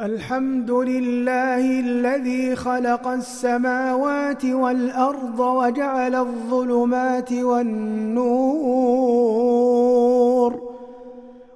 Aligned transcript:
الحمد 0.00 0.70
لله 0.70 1.80
الذي 1.80 2.56
خلق 2.56 3.08
السماوات 3.08 4.44
والأرض 4.44 5.40
وجعل 5.40 6.14
الظلمات 6.14 7.32
والنور 7.32 8.32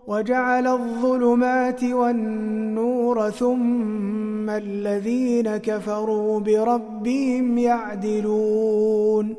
وجعل 0.07 0.67
الظلمات 0.67 1.85
والنور 1.85 3.31
ثم 3.31 4.51
الذين 4.51 5.57
كفروا 5.57 6.41
بربهم 6.41 7.59
يعدلون. 7.59 9.37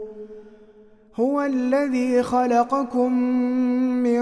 هو 1.16 1.42
الذي 1.42 2.24
خلقكم 2.24 3.14
من 4.04 4.22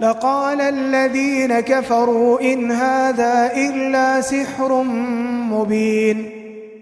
لقال 0.00 0.60
الذين 0.60 1.60
كفروا 1.60 2.40
إن 2.40 2.72
هذا 2.72 3.50
إلا 3.56 4.20
سحر 4.20 4.82
مبين 5.52 6.30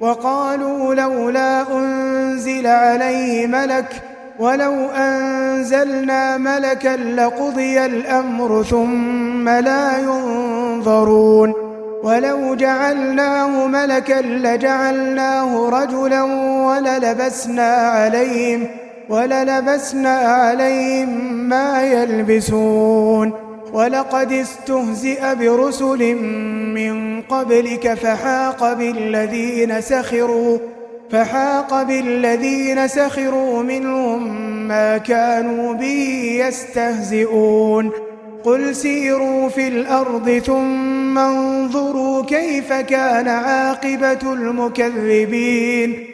وقالوا 0.01 0.95
لولا 0.95 1.79
أنزل 1.79 2.67
عليه 2.67 3.47
ملك 3.47 4.03
ولو 4.39 4.91
أنزلنا 4.91 6.37
ملكا 6.37 6.97
لقضي 6.97 7.87
الأمر 7.87 8.63
ثم 8.63 9.49
لا 9.49 9.99
ينظرون 9.99 11.55
ولو 12.03 12.55
جعلناه 12.55 13.67
ملكا 13.67 14.21
لجعلناه 14.23 15.69
رجلا 15.69 16.23
وللبسنا 16.67 17.75
عليهم 17.75 18.67
وللبسنا 19.09 20.17
عليهم 20.19 21.35
ما 21.49 21.83
يلبسون. 21.83 23.33
ولقد 23.73 24.33
استهزئ 24.33 25.35
برسل 25.35 26.15
من 26.75 27.23
قبلك 27.23 27.95
فحاق 27.95 28.73
بالذين 28.73 29.81
سخروا 29.81 30.59
فحاق 31.11 31.83
بالذين 31.83 32.89
سخروا 32.89 33.63
منهم 33.63 34.49
ما 34.69 34.99
كانوا 34.99 35.75
به 35.75 36.37
يستهزئون. 36.47 37.91
قل 38.45 38.75
سيروا 38.77 39.49
في 39.49 39.69
الأرض 39.69 40.43
ثم 40.47 41.19
انظروا 41.19 42.25
كيف 42.25 42.73
كان 42.73 43.29
عاقبة 43.29 44.33
المكذبين. 44.33 46.14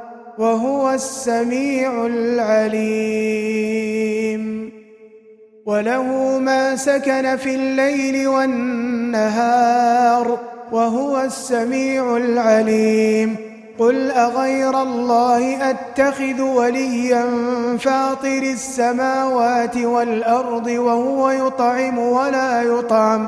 وهو 0.41 0.91
السميع 0.91 2.05
العليم. 2.05 3.21
وله 5.65 6.03
ما 6.39 6.75
سكن 6.75 7.37
في 7.37 7.55
الليل 7.55 8.27
والنهار 8.27 9.79
وهو 10.71 11.21
السميع 11.21 12.17
العليم. 12.17 13.35
قل 13.79 14.11
أغير 14.11 14.81
الله 14.81 15.69
أتخذ 15.69 16.41
وليا 16.41 17.25
فاطر 17.79 18.41
السماوات 18.41 19.77
والأرض 19.77 20.67
وهو 20.67 21.29
يطعم 21.29 21.99
ولا 21.99 22.61
يطعم. 22.61 23.27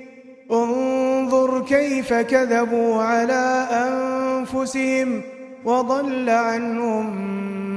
انظر 0.51 1.65
كيف 1.65 2.13
كذبوا 2.13 3.01
على 3.01 3.67
أنفسهم 3.71 5.21
وضل 5.65 6.29
عنهم 6.29 7.31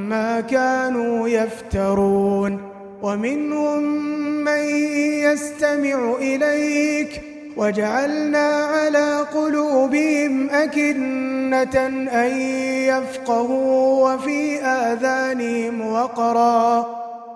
ما 0.09 0.41
كانوا 0.41 1.29
يفترون. 1.29 2.75
ومنهم 3.03 3.83
من 4.45 4.65
يستمع 5.25 6.15
إليك 6.19 7.23
وجعلنا 7.57 8.47
على 8.49 9.27
قلوبهم 9.35 10.51
أكنة 10.51 11.87
أن 12.13 12.39
يفقهوا 12.89 14.15
وفي 14.15 14.61
آذانهم 14.61 15.93
وقرا. 15.93 17.04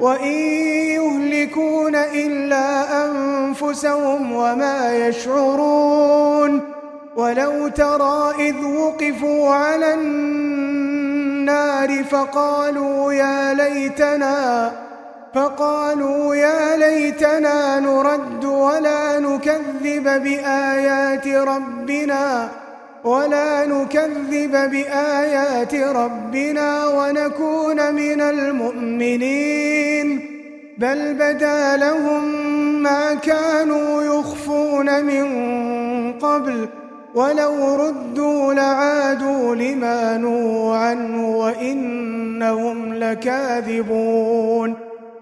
وإن 0.00 0.32
يهلكون 0.96 1.94
إلا 1.96 2.66
أنفسهم 3.06 4.32
وما 4.32 4.96
يشعرون 5.08 6.60
ولو 7.16 7.68
ترى 7.68 8.34
إذ 8.38 8.64
وقفوا 8.64 9.54
على 9.54 9.94
النار 9.94 11.10
فقالوا 12.04 13.12
يا 13.12 13.54
ليتنا 13.54 14.72
فقالوا 15.34 16.34
يا 16.34 16.76
ليتنا 16.76 17.80
نرد 17.80 18.44
ولا 18.44 19.18
نكذب 19.18 20.04
بآيات 20.22 21.26
ربنا 21.26 22.48
ولا 23.04 23.66
نكذب 23.66 24.50
بآيات 24.50 25.74
ربنا 25.74 26.86
ونكون 26.86 27.94
من 27.94 28.20
المؤمنين 28.20 29.60
بل 30.78 31.14
بدا 31.14 31.76
لهم 31.76 32.24
ما 32.82 33.14
كانوا 33.14 34.02
يخفون 34.02 35.04
من 35.04 35.24
قبل 36.12 36.68
ولو 37.14 37.74
ردوا 37.74 38.54
لعادوا 38.54 39.54
لما 39.54 40.16
عنه 40.76 41.36
وإنهم 41.36 42.94
لكاذبون. 42.94 44.89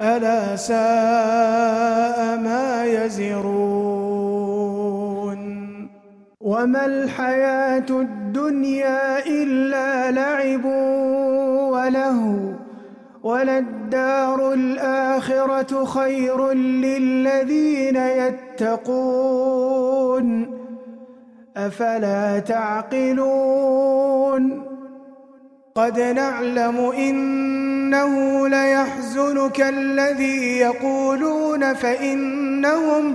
ألا 0.00 0.56
ساء 0.56 2.36
ما 2.36 2.84
يزرون 2.84 4.28
وما 6.40 6.86
الحياة 6.86 7.86
الدنيا 7.90 9.26
إلا 9.26 10.10
لعب 10.10 10.64
وله 11.74 12.54
وللدار 13.22 14.52
الآخرة 14.52 15.84
خير 15.84 16.52
للذين 16.52 17.96
يتقون 17.96 19.18
أفلا 21.56 22.38
تعقلون 22.38 23.78
قد 25.74 26.00
نعلم 26.00 26.92
إنه 27.88 28.48
ليحزنك 28.48 29.60
الذي 29.60 30.58
يقولون 30.58 31.74
فإنهم 31.74 33.14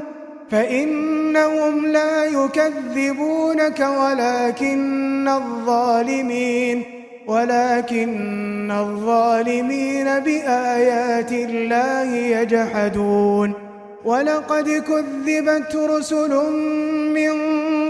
فإنهم 0.52 1.86
لا 1.86 2.26
يكذبونك 2.26 3.80
ولكن 3.80 5.28
الظالمين 5.28 6.84
ولكن 7.28 8.72
الظالمين 8.72 10.20
بآيات 10.20 11.32
الله 11.32 12.16
يجحدون 12.16 13.54
ولقد 14.06 14.70
كذبت 14.70 15.76
رسل 15.76 16.34
من 17.14 17.32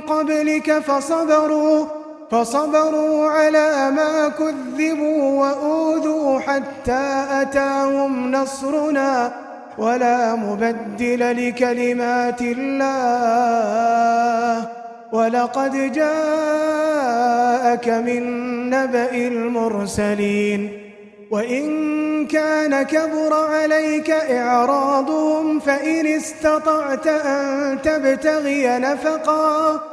قبلك 0.01 0.79
فصبروا 0.79 2.02
فصبروا 2.33 3.29
على 3.29 3.91
ما 3.91 4.29
كذبوا 4.29 5.41
وأوذوا 5.41 6.39
حتى 6.39 7.25
أتاهم 7.29 8.31
نصرنا 8.31 9.31
ولا 9.77 10.35
مبدل 10.35 11.47
لكلمات 11.47 12.41
الله. 12.41 12.83
ولقد 15.11 15.91
جاءك 15.93 17.89
من 17.89 18.23
نبأ 18.69 19.11
المرسلين. 19.11 20.79
وإن 21.31 22.27
كان 22.27 22.83
كبر 22.83 23.33
عليك 23.33 24.09
إعراضهم 24.09 25.59
فإن 25.59 26.07
استطعت 26.07 27.07
أن 27.07 27.77
تبتغي 27.81 28.79
نفقا 28.79 29.92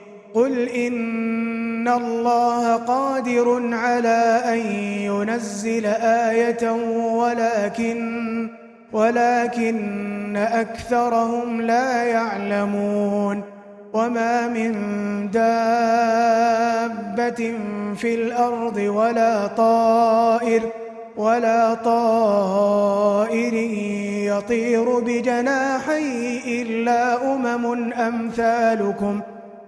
قل 0.33 0.69
إن 0.69 1.87
الله 1.87 2.75
قادر 2.75 3.75
على 3.75 4.41
أن 4.45 4.59
ينزل 5.01 5.85
آية 5.85 6.71
ولكن 7.15 8.49
ولكن 8.93 10.37
أكثرهم 10.37 11.61
لا 11.61 12.03
يعلمون. 12.03 13.43
وما 13.93 14.47
من 14.47 14.71
دابة 15.31 15.53
في 17.95 18.15
الأرض 18.15 18.77
ولا 18.77 19.47
طائر 19.47 20.61
ولا 21.17 21.73
طائر 21.73 23.53
يطير 24.23 24.99
بجناحيه 24.99 26.61
إلا 26.61 27.33
أمم 27.33 27.93
أمثالكم 27.93 29.21
ۖ. 29.37 29.40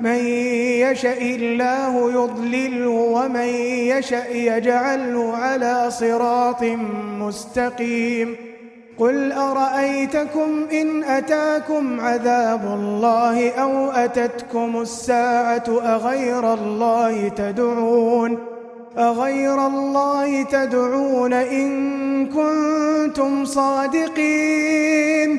من 0.00 0.16
يشأ 0.80 1.18
الله 1.18 2.12
يضلله 2.12 2.88
ومن 2.88 3.48
يشأ 3.88 4.28
يجعله 4.30 5.36
على 5.36 5.90
صراط 5.90 6.62
مستقيم. 7.20 8.36
قل 8.98 9.32
أرأيتكم 9.32 10.66
إن 10.72 11.04
أتاكم 11.04 12.00
عذاب 12.00 12.64
الله 12.64 13.50
أو 13.50 13.90
أتتكم 13.90 14.80
الساعة 14.80 15.64
أغير 15.68 16.54
الله 16.54 17.28
تدعون؟ 17.28 18.38
أغير 18.98 19.66
الله 19.66 20.42
تدعون 20.42 21.32
إن 21.32 22.26
كنتم 22.26 23.44
صادقين. 23.44 25.38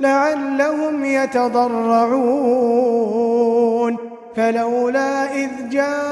لعلهم 0.00 1.04
يتضرعون. 1.04 2.48
فلولا 4.36 5.34
إذ 5.34 5.50
جاءهم 5.70 6.08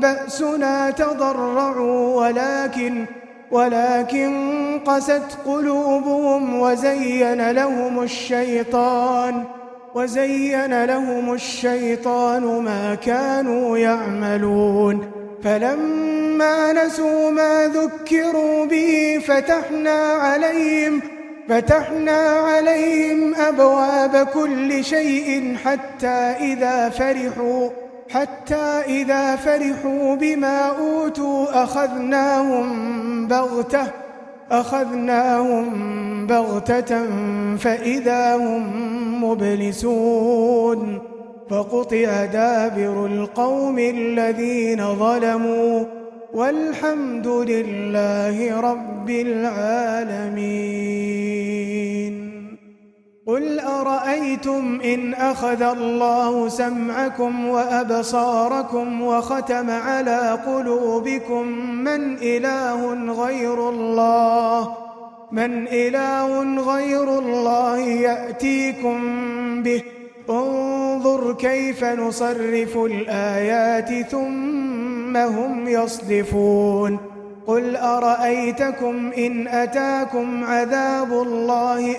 بأسنا 0.00 0.90
تضرعوا 0.90 2.26
ولكن 2.26 3.04
ولكن 3.50 4.80
قست 4.86 5.38
قلوبهم 5.46 6.60
وزين 6.60 7.50
لهم 7.50 8.02
الشيطان 8.02 9.44
وزين 9.94 10.84
لهم 10.84 11.32
الشيطان 11.32 12.42
ما 12.42 12.94
كانوا 12.94 13.78
يعملون. 13.78 15.10
فلما 15.44 16.72
نسوا 16.72 17.30
ما 17.30 17.66
ذكروا 17.66 18.66
به 18.66 19.22
فتحنا 19.26 20.12
عليهم 20.12 21.00
فتحنا 21.48 22.18
عليهم 22.28 23.34
أبواب 23.34 24.26
كل 24.26 24.84
شيء 24.84 25.56
حتى 25.64 26.34
إذا 26.40 26.88
فرحوا 26.88 27.68
حتى 28.10 28.82
إذا 28.86 29.36
فرحوا 29.36 30.14
بما 30.14 30.66
أوتوا 30.78 31.62
أخذناهم 31.64 32.66
بغتة 33.28 33.86
أخذناهم 34.50 35.66
بغتة 36.26 37.06
فإذا 37.56 38.36
هم 38.36 39.24
مبلسون. 39.24 41.02
فقطع 41.50 42.24
دابر 42.24 43.06
القوم 43.06 43.78
الذين 43.78 44.94
ظلموا 44.94 45.84
والحمد 46.36 47.26
لله 47.26 48.60
رب 48.60 49.10
العالمين. 49.10 50.56
قل 53.26 53.60
أرأيتم 53.60 54.80
إن 54.84 55.14
أخذ 55.14 55.62
الله 55.62 56.48
سمعكم 56.48 57.48
وأبصاركم 57.48 59.02
وختم 59.02 59.70
على 59.70 60.38
قلوبكم 60.46 61.46
من 61.84 62.16
إله 62.22 63.12
غير 63.12 63.68
الله؟ 63.68 64.76
من 65.32 65.68
إله 65.68 66.60
غير 66.74 67.18
الله 67.18 67.78
يأتيكم 67.78 68.98
به 69.62 69.82
انظر 70.30 71.32
كيف 71.32 71.84
نصرف 71.84 72.76
الآيات 72.76 74.06
ثم 74.10 75.16
هم 75.16 75.68
يصدفون. 75.68 76.98
قل 77.46 77.76
أرأيتكم 77.76 79.10
إن 79.18 79.48
أتاكم 79.48 80.44
عذاب 80.44 81.12
الله؟ 81.12 81.96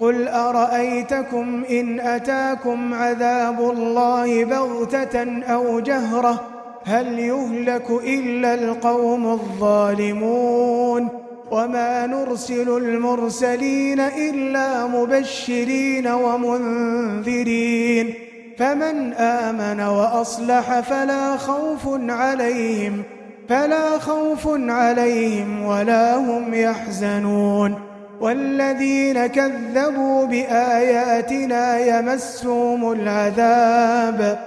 قل 0.00 0.28
أرأيتكم 0.28 1.64
إن 1.70 2.00
أتاكم 2.00 2.94
عذاب 2.94 3.60
الله 3.60 4.44
بغتة 4.44 5.42
أو 5.42 5.80
جهرة؟ 5.80 6.40
هل 6.84 7.18
يهلك 7.18 7.90
إلا 7.90 8.54
القوم 8.54 9.26
الظالمون؟ 9.26 11.08
وما 11.50 12.06
نرسل 12.06 12.76
المرسلين 12.76 14.00
إلا 14.00 14.86
مبشرين 14.86 16.08
ومنذرين. 16.08 18.14
فمن 18.58 19.12
آمن 19.12 19.80
وأصلح 19.80 20.80
فلا 20.80 21.36
خوف 21.36 21.88
عليهم 22.08 23.02
فلا 23.48 23.98
خوف 23.98 24.48
عليهم 24.68 25.64
ولا 25.64 26.16
هم 26.16 26.54
يحزنون. 26.54 27.74
والذين 28.20 29.26
كذبوا 29.26 30.26
بآياتنا 30.26 31.78
يمسهم 31.78 32.92
العذاب. 32.92 34.38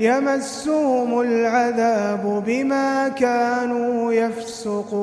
يمسهم 0.00 1.20
العذاب 1.20 2.42
بما 2.46 3.08
كانوا 3.08 4.12
يفسقون. 4.12 5.00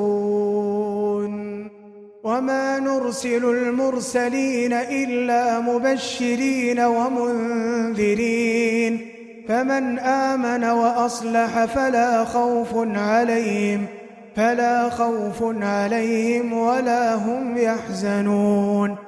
وما 2.24 2.78
نرسل 2.78 3.44
المرسلين 3.44 4.72
إلا 4.72 5.60
مبشرين 5.60 6.80
ومنذرين. 6.80 8.38
فمن 9.48 9.98
آمن 9.98 10.64
وأصلح 10.64 11.64
فلا 11.64 12.24
خوف 12.24 12.68
عليهم 12.74 13.86
فلا 14.36 14.90
خوف 14.90 15.42
عليهم 15.62 16.52
ولا 16.52 17.14
هم 17.14 17.56
يحزنون. 17.56 19.07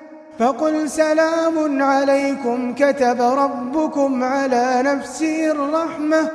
فقل 0.41 0.89
سلام 0.89 1.81
عليكم 1.81 2.73
كتب 2.73 3.21
ربكم 3.21 4.23
على 4.23 4.81
نفسه 4.85 5.51
الرحمة 5.51 6.31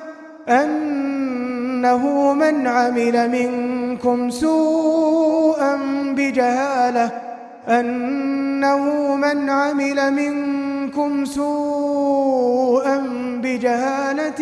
أنه 0.48 2.32
من 2.32 2.66
عمل 2.66 3.30
منكم 3.30 4.30
سوءا 4.30 5.76
بجهالة 6.16 7.10
أنه 7.68 9.14
من 9.16 9.50
عمل 9.50 10.12
منكم 10.12 11.24
سوءا 11.24 12.96
بجهالة 13.42 14.40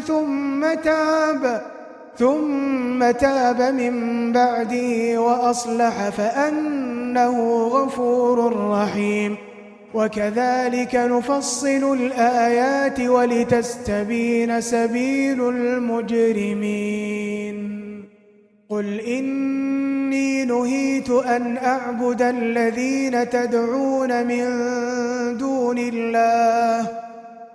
ثم 0.00 0.74
تاب. 0.84 1.62
ثم 2.18 3.10
تاب 3.10 3.62
من 3.62 4.32
بعده 4.32 5.20
وأصلح 5.20 6.08
فأنه 6.08 7.66
غفور 7.66 8.68
رحيم. 8.70 9.36
وكذلك 9.94 10.94
نفصل 10.94 11.96
الآيات 12.00 13.00
ولتستبين 13.00 14.60
سبيل 14.60 15.48
المجرمين. 15.48 16.96
قل 18.70 19.00
إني 19.00 20.44
نهيت 20.44 21.10
أن 21.10 21.56
أعبد 21.56 22.22
الذين 22.22 23.30
تدعون 23.30 24.26
من 24.26 24.44
دون 25.38 25.78
الله 25.78 26.90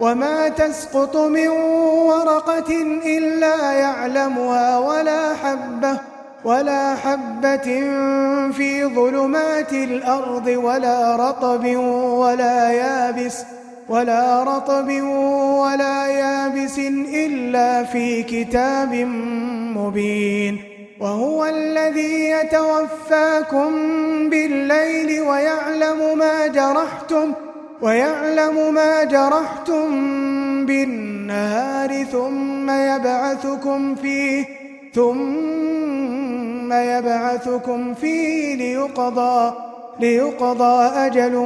وما 0.00 0.48
تسقط 0.48 1.16
من 1.16 1.48
ورقة 1.48 2.82
إلا 3.06 3.72
يعلمها 3.72 4.78
ولا 4.78 5.34
حبة 5.34 6.00
ولا 6.44 6.94
حبة 6.94 7.68
في 8.52 8.84
ظلمات 8.94 9.72
الأرض 9.72 10.46
ولا 10.46 11.16
رطب 11.16 11.76
ولا 12.22 12.70
يابس 12.70 13.44
ولا 13.88 14.42
رطب 14.42 14.88
ولا 15.62 16.06
يابس 16.06 16.78
إلا 17.14 17.84
في 17.84 18.22
كتاب 18.22 18.94
مبين. 19.76 20.58
وهو 21.00 21.44
الذي 21.46 22.30
يتوفاكم 22.30 23.70
بالليل 24.30 25.20
ويعلم 25.20 26.18
ما 26.18 26.46
جرحتم 26.46 27.32
ويعلم 27.82 28.74
ما 28.74 29.04
جرحتم 29.04 29.86
بالنهار 30.66 32.04
ثم 32.04 32.70
يبعثكم 32.70 33.94
فيه 33.94 34.44
ثم 34.94 36.72
يبعثكم 36.72 37.94
فيه 37.94 38.54
ليقضى 38.54 39.54
ليقضى 40.00 40.86
أجل 41.06 41.36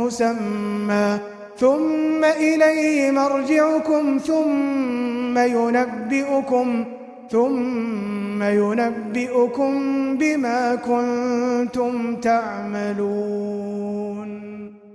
مسمى 0.00 1.18
ثم 1.58 2.24
إليه 2.24 3.10
مرجعكم 3.10 4.18
ثم 4.18 5.38
ينبئكم 5.38 6.84
ثم 7.30 8.42
ينبئكم 8.42 9.72
بما 10.16 10.74
كنتم 10.74 12.16
تعملون. 12.16 13.52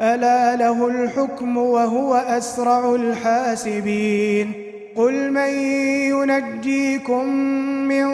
ألا 0.00 0.56
له 0.56 0.86
الحكم 0.86 1.56
وهو 1.56 2.14
أسرع 2.14 2.94
الحاسبين. 2.94 4.52
قل 4.96 5.30
من 5.32 5.48
ينجيكم 6.14 7.24
من 7.88 8.06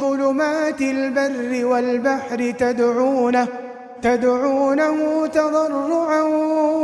ظلمات 0.00 0.80
البر 0.80 1.64
والبحر 1.64 2.54
تدعونه 2.58 3.46
تدعونه 4.02 5.26
تضرعا 5.26 6.22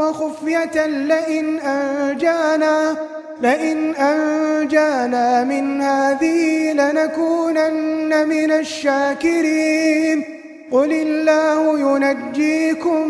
وخفية 0.00 0.86
لئن 0.86 1.58
أنجانا 1.58 2.96
لئن 3.42 3.94
أنجانا 3.94 5.44
من 5.44 5.82
هذه 5.82 6.72
لنكونن 6.72 8.28
من 8.28 8.50
الشاكرين. 8.52 10.24
قل 10.70 10.92
الله 10.92 11.78
ينجيكم 11.78 13.06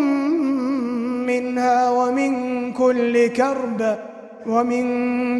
منها 1.26 1.90
ومن 1.90 2.32
كل 2.72 3.26
كرب 3.28 3.98
ومن 4.46 4.86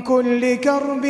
كل 0.00 0.54
كرب 0.54 1.06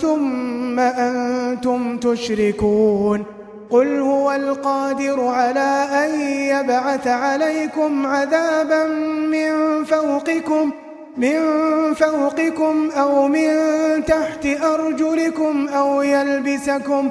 ثم 0.00 0.78
أنتم 0.78 1.98
تشركون. 1.98 3.24
قل 3.70 3.98
هو 3.98 4.32
القادر 4.32 5.26
على 5.26 5.88
أن 6.04 6.20
يبعث 6.20 7.06
عليكم 7.06 8.06
عذابا 8.06 8.86
من 9.34 9.84
فوقكم 9.84 10.70
من 11.16 11.40
فوقكم 11.94 12.90
أو 12.96 13.28
من 13.28 13.48
تحت 14.06 14.46
أرجلكم 14.46 15.68
أو 15.68 16.02
يلبسكم 16.02 17.10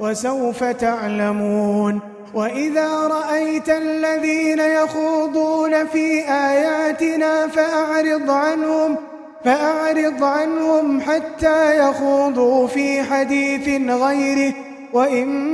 وسوف 0.00 0.64
تعلمون 0.64 2.00
وإذا 2.34 3.06
رأيت 3.06 3.68
الذين 3.68 4.58
يخوضون 4.58 5.86
في 5.86 6.20
آياتنا 6.28 7.46
فأعرض 7.46 8.30
عنهم 8.30 8.96
فأعرض 9.44 10.24
عنهم 10.24 11.00
حتى 11.00 11.88
يخوضوا 11.88 12.66
في 12.66 13.02
حديث 13.02 13.90
غيره 13.90 14.54
وإما 14.92 15.48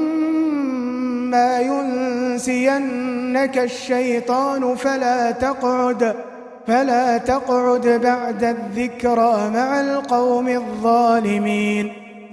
ينسينك 1.61 3.59
الشيطان 3.59 4.75
فلا 4.75 5.31
تقعد 5.31 6.15
فلا 6.67 7.19
تقعد 7.19 7.87
بعد 7.87 8.45
الذكرى 8.45 9.51
مع 9.55 9.81
القوم 9.81 10.49
الظالمين 10.49 12.04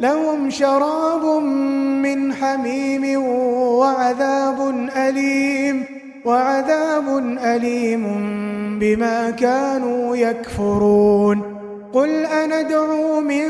لهم 0.00 0.50
شراب 0.50 1.24
من 2.02 2.34
حميم 2.34 3.22
وعذاب 3.78 4.88
أليم 4.96 5.84
وعذاب 6.24 7.18
أليم 7.44 8.04
بما 8.80 9.30
كانوا 9.30 10.16
يكفرون. 10.16 11.42
قل 11.92 12.10
أندعو 12.26 13.20
من 13.20 13.46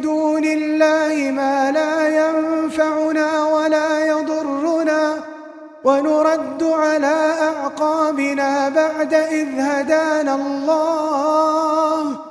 دون 0.00 0.44
الله 0.44 1.30
ما 1.30 1.70
لا 1.70 2.08
ينفعنا 2.08 3.44
ولا 3.44 4.06
يضرنا 4.06 5.14
ونرد 5.84 6.62
على 6.62 7.32
أعقابنا 7.40 8.68
بعد 8.68 9.14
إذ 9.14 9.48
هدانا 9.60 10.34
الله. 10.34 12.25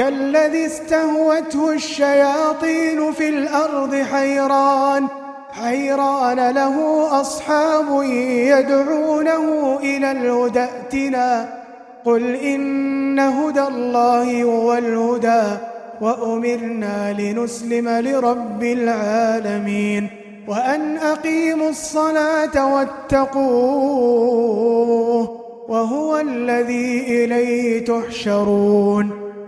كالذي 0.00 0.66
استهوته 0.66 1.72
الشياطين 1.72 3.12
في 3.12 3.28
الأرض 3.28 3.94
حيران 3.94 5.06
حيران 5.52 6.50
له 6.50 7.06
أصحاب 7.20 8.02
يدعونه 8.52 9.78
إلى 9.82 10.12
الهدى 10.12 10.60
ائتنا. 10.60 11.48
قل 12.04 12.34
إن 12.34 13.18
هدى 13.18 13.62
الله 13.62 14.42
هو 14.42 14.74
الهدى 14.74 15.42
وأمرنا 16.00 17.12
لنسلم 17.12 17.88
لرب 17.88 18.62
العالمين. 18.62 20.08
وأن 20.48 20.96
أقيموا 20.96 21.70
الصلاة 21.70 22.74
واتقوه 22.74 23.40
وهو 25.68 26.18
الذي 26.18 27.24
إليه 27.24 27.84
تحشرون. 27.84 29.19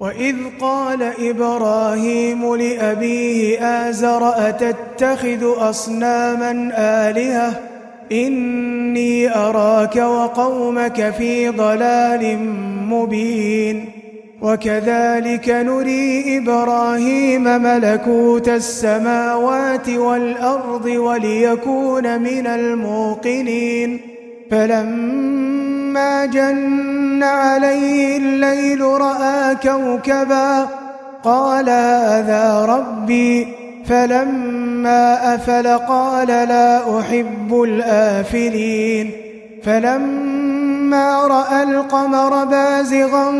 وإذ 0.00 0.36
قال 0.60 1.02
إبراهيم 1.18 2.54
لأبيه 2.54 3.60
آزر 3.88 4.48
أتتخذ 4.48 5.70
أصناما 5.70 6.72
آلهة؟ 6.78 7.60
إني 8.12 9.36
أراك 9.36 9.96
وقومك 9.96 11.10
في 11.10 11.48
ضلال 11.48 12.38
مبين. 12.88 13.84
وكذلك 14.42 15.48
نري 15.48 16.38
إبراهيم 16.38 17.44
ملكوت 17.44 18.48
السماوات 18.48 19.88
والأرض 19.88 20.86
وليكون 20.86 22.22
من 22.22 22.46
الموقنين. 22.46 24.00
فلما 24.50 25.77
جن 26.26 27.22
عليه 27.22 28.16
الليل 28.16 28.80
رأى 28.80 29.54
كوكبا 29.54 30.68
قال 31.24 31.70
هذا 31.70 32.64
ربي 32.64 33.48
فلما 33.86 35.34
أفل 35.34 35.68
قال 35.78 36.28
لا 36.28 37.00
أحب 37.00 37.62
الآفلين 37.62 39.10
فلما 39.64 41.26
رأى 41.26 41.62
القمر 41.62 42.44
بازغا 42.44 43.34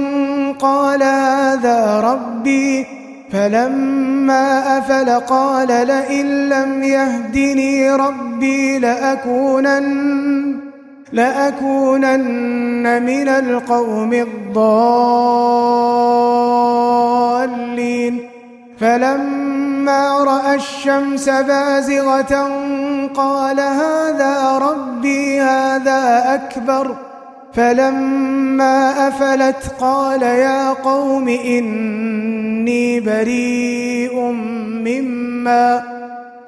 قال 0.61 1.03
هذا 1.03 2.01
ربي 2.01 2.87
فلما 3.33 4.79
أفل 4.79 5.11
قال 5.11 5.69
لئن 5.69 6.49
لم 6.49 6.83
يهدني 6.83 7.91
ربي 7.91 8.79
لأكونن 8.79 10.68
لأكونن 11.13 13.03
من 13.03 13.29
القوم 13.29 14.13
الضالين. 14.13 14.69
فلما 18.81 20.25
رأى 20.25 20.55
الشمس 20.55 21.29
بازغة 21.29 22.51
قال 23.15 23.61
هذا 23.61 24.59
ربي 24.59 25.41
هذا 25.41 26.25
أكبر. 26.35 26.97
فلما 27.53 29.09
أفلت 29.09 29.73
قال 29.81 30.23
يا 30.23 30.73
قوم 30.73 31.29
إني 31.29 33.01
بريء 33.01 34.21
مما 34.85 35.83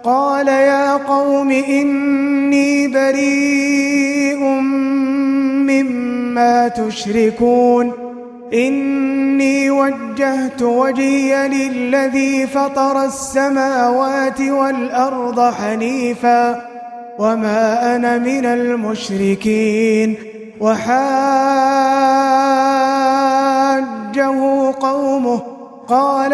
قال 0.05 0.49
يا 0.49 0.97
قوم 0.97 1.51
إني 1.51 2.89
بريء 2.89 4.45
مما 5.69 6.69
تشركون 6.69 7.93
إني 8.55 9.71
وجهت 9.71 10.63
وجهي 10.63 11.49
للذي 11.49 12.47
فطر 12.47 13.05
السماوات 13.05 14.41
والأرض 14.41 15.55
حنيفا 15.55 16.63
وما 17.19 17.97
أنا 17.97 18.19
من 18.19 18.47
المشركين 18.47 20.15
وحاجه 20.61 21.11
قومه 24.81 25.43
قال 25.89 26.33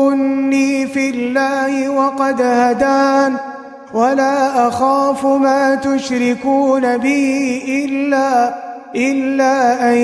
أتحاجوني 0.00 0.86
في 0.86 1.10
الله 1.10 1.88
وقد 1.88 2.42
هدان 2.42 3.36
ولا 3.94 4.68
أخاف 4.68 5.26
ما 5.26 5.74
تشركون 5.74 6.98
به 6.98 7.62
إلا 7.84 8.54
إلا 8.96 9.88
أن 9.90 9.96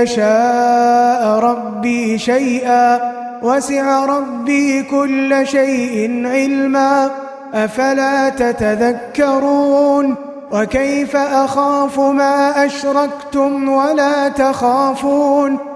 يشاء 0.00 1.38
ربي 1.38 2.18
شيئا. 2.18 3.00
وسع 3.42 4.04
ربي 4.04 4.82
كل 4.82 5.46
شيء 5.46 6.26
علما. 6.26 7.10
أفلا 7.54 8.28
تتذكرون؟ 8.28 10.14
وكيف 10.52 11.16
أخاف 11.16 12.00
ما 12.00 12.66
أشركتم 12.66 13.68
ولا 13.68 14.28
تخافون؟ 14.28 15.75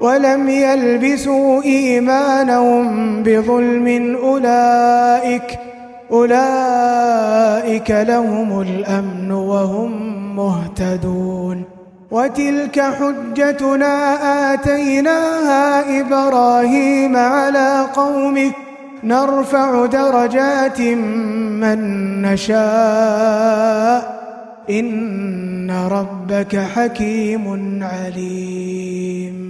ولم 0.00 0.48
يلبسوا 0.48 1.62
إيمانهم 1.62 3.22
بظلم 3.22 4.16
أولئك 4.22 5.58
أولئك 6.12 7.90
لهم 7.90 8.60
الأمن 8.60 9.32
وهم 9.32 9.90
مهتدون. 10.36 11.64
وتلك 12.10 12.80
حجتنا 12.80 14.14
آتيناها 14.54 16.00
إبراهيم 16.00 17.16
على 17.16 17.86
قومه 17.94 18.50
نرفع 19.04 19.86
درجات 19.86 20.80
من 20.80 21.78
نشاء. 22.22 24.20
إن 24.70 25.70
ربك 25.70 26.56
حكيم 26.56 27.78
عليم. 27.82 29.49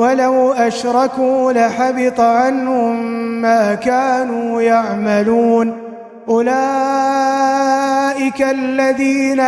ولو 0.00 0.52
أشركوا 0.52 1.52
لحبط 1.52 2.20
عنهم 2.20 2.96
ما 3.42 3.74
كانوا 3.74 4.62
يعملون. 4.62 5.76
أولئك 6.28 6.52
الذين 8.42 9.40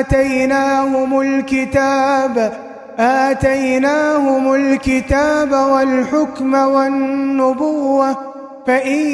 آتيناهم 0.00 1.20
الكتاب 1.20 2.52
آتيناهم 2.98 4.54
الكتاب 4.54 5.52
والحكم 5.52 6.54
والنبوة 6.54 8.16
فإن 8.66 9.06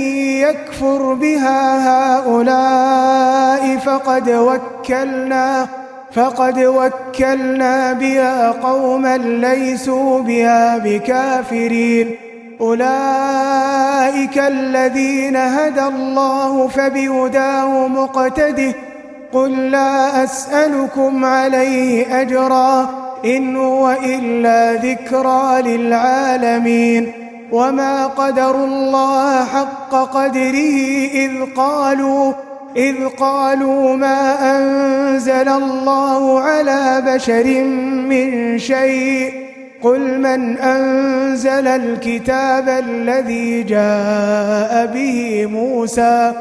يكفر 0.43 1.15
بها 1.15 1.89
هؤلاء 1.89 3.77
فقد 3.77 4.31
وكلنا. 4.31 5.69
فقد 6.17 6.59
وكلنا 6.59 7.93
بها 7.93 8.51
قوما 8.51 9.17
ليسوا 9.17 10.21
بها 10.21 10.79
بكافرين. 10.79 12.17
أولئك 12.61 14.39
الذين 14.39 15.37
هدى 15.37 15.83
الله 15.83 16.69
فبهداه 16.69 17.89
مقتده. 17.89 18.75
قل 19.33 19.71
لا 19.71 20.25
أسألكم 20.25 21.25
عليه 21.25 22.21
أجرا 22.21 22.91
إن 23.25 23.57
هو 23.57 23.97
إلا 24.05 24.75
ذكرى 24.75 25.63
للعالمين. 25.63 27.13
وما 27.53 28.07
قدروا 28.07 28.67
الله 28.67 29.45
حق 29.45 29.91
قدره 29.91 30.79
إذ 31.15 31.33
قالوا 31.57 32.33
إذ 32.77 33.07
قالوا 33.07 33.97
ما 33.97 34.37
أنزل 34.57 35.49
الله 35.49 36.41
على 36.41 37.03
بشر 37.07 37.65
من 38.09 38.59
شيء 38.59 39.33
قل 39.83 40.19
من 40.19 40.59
أنزل 40.59 41.67
الكتاب 41.69 42.69
الذي 42.69 43.63
جاء 43.63 44.91
به 44.95 45.47
موسى 45.47 46.33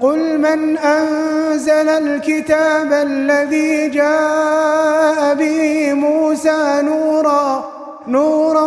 قل 0.00 0.38
من 0.38 0.78
أنزل 0.78 1.88
الكتاب 1.88 2.92
الذي 2.92 3.88
جاء 3.88 5.34
به 5.34 5.92
موسى 5.92 6.82
نورا 6.82 7.64
نورا 8.08 8.62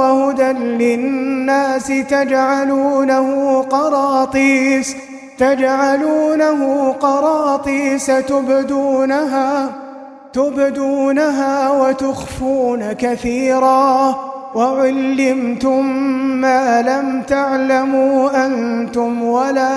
وهدى 0.00 0.52
للناس 0.52 1.86
تجعلونه 1.86 3.62
قراطيس 3.62 4.96
تجعلونه 5.38 6.92
قراطيس 6.92 8.06
تبدونها 8.06 9.68
تبدونها 10.32 11.70
وتخفون 11.70 12.92
كثيرا. 12.92 14.16
وعلمتم 14.54 15.86
ما 16.40 16.82
لم 16.82 17.22
تعلموا 17.22 18.46
أنتم 18.46 19.22
ولا 19.22 19.72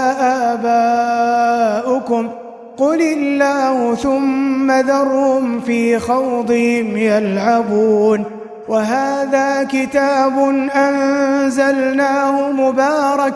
آباؤكم. 0.54 2.30
قل 2.78 3.02
الله 3.02 3.96
ثم 3.96 4.72
ذرهم 4.72 5.60
في 5.60 6.00
خوضهم 6.00 6.98
يلعبون. 6.98 8.24
وهذا 8.70 9.64
كتاب 9.64 10.40
أنزلناه 10.76 12.52
مبارك 12.52 13.36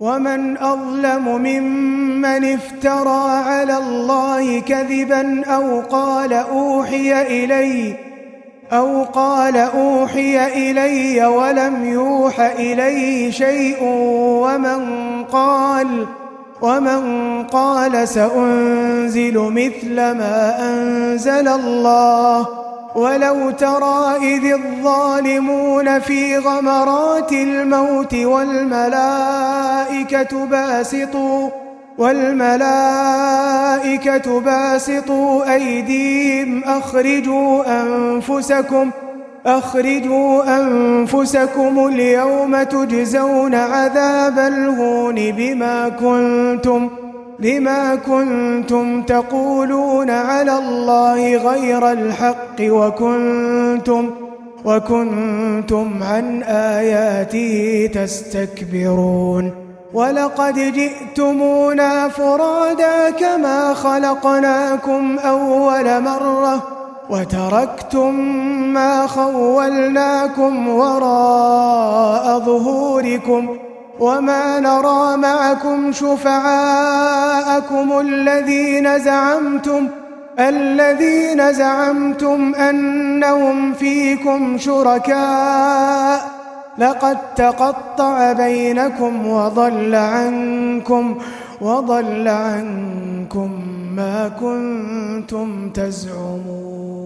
ومن 0.00 0.58
أظلم 0.58 1.36
ممن 1.36 2.44
افترى 2.44 3.30
على 3.30 3.76
الله 3.76 4.60
كذبا 4.60 5.44
أو 5.44 5.80
قال 5.80 6.32
أوحي 6.32 7.22
إلي 7.22 7.94
أو 8.72 9.02
قال 9.02 9.56
أوحي 9.56 10.70
إلي 10.70 11.26
ولم 11.26 11.84
يوح 11.84 12.40
إليه 12.40 13.30
شيء 13.30 13.76
ومن 14.42 14.84
قال 15.24 16.06
ومن 16.62 17.02
قال 17.42 18.08
سأنزل 18.08 19.38
مثل 19.38 19.94
ما 19.94 20.56
أنزل 20.60 21.48
الله 21.48 22.65
ولو 22.96 23.50
ترى 23.50 24.16
إذ 24.22 24.52
الظالمون 24.52 25.98
في 25.98 26.38
غمرات 26.38 27.32
الموت 27.32 28.14
والملائكة 28.14 29.66
باسطوا 30.46 31.48
والملائكة 31.98 33.00
باسطوا 34.40 35.54
أيديهم 35.54 36.64
أخرجوا 36.64 37.82
أنفسكم 37.82 38.90
أخرجوا 39.46 40.58
أنفسكم 40.60 41.86
اليوم 41.86 42.62
تجزون 42.62 43.54
عذاب 43.54 44.38
الهون 44.38 45.14
بما 45.14 45.88
كنتم 45.88 46.90
بما 47.38 47.94
كنتم 47.94 49.02
تقولون 49.02 50.10
على 50.10 50.58
الله 50.58 51.36
غير 51.36 51.92
الحق 51.92 52.60
وكنتم 52.60 54.10
وكنتم 54.64 56.02
عن 56.02 56.42
آياته 56.42 57.90
تستكبرون 57.94 59.52
ولقد 59.94 60.54
جئتمونا 60.54 62.08
فرادا 62.08 63.10
كما 63.10 63.74
خلقناكم 63.74 65.18
أول 65.18 66.02
مرة 66.02 66.62
وتركتم 67.10 68.14
ما 68.72 69.06
خولناكم 69.06 70.68
وراء 70.68 72.38
ظهوركم 72.38 73.56
وما 74.00 74.60
نرى 74.60 75.16
معكم 75.16 75.92
شفعاءكم 75.92 77.18
الذين 78.00 78.98
زعمتم 78.98 79.88
الذين 80.38 81.52
زعمتم 81.52 82.54
أنهم 82.54 83.72
فيكم 83.72 84.58
شركاء 84.58 86.30
لقد 86.78 87.18
تقطع 87.36 88.32
بينكم 88.32 89.26
وضل 89.26 89.94
عنكم 89.94 91.18
وضل 91.60 92.28
عنكم 92.28 93.50
ما 93.96 94.28
كنتم 94.40 95.70
تزعمون 95.70 97.05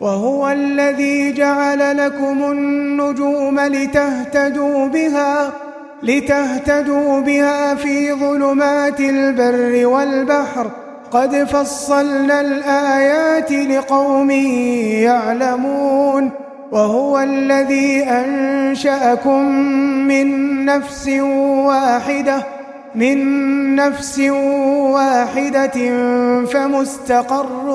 وهو 0.00 0.48
الذي 0.48 1.32
جعل 1.32 1.96
لكم 1.96 2.50
النجوم 2.50 3.60
لتهتدوا 3.60 4.86
بها 4.86 5.52
لتهتدوا 6.02 7.20
بها 7.20 7.74
في 7.74 8.12
ظلمات 8.12 9.00
البر 9.00 9.86
والبحر. 9.86 10.70
قد 11.10 11.44
فصلنا 11.44 12.40
الآيات 12.40 13.52
لقوم 13.52 14.30
يعلمون. 14.30 16.30
وهو 16.72 17.20
الذي 17.20 18.02
أنشأكم 18.02 19.44
من 20.08 20.64
نفس 20.64 21.08
واحدة 21.66 22.46
من 22.94 23.76
نفس 23.76 24.18
واحدة 24.90 25.76
فمستقر 26.46 27.68